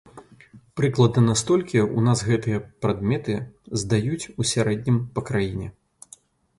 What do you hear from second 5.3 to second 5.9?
краіне!